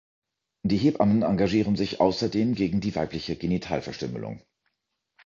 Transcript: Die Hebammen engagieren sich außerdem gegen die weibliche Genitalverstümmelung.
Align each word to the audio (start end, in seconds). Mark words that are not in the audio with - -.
Die 0.63 0.77
Hebammen 0.77 1.21
engagieren 1.21 1.75
sich 1.75 2.01
außerdem 2.01 2.55
gegen 2.55 2.81
die 2.81 2.95
weibliche 2.95 3.35
Genitalverstümmelung. 3.35 4.41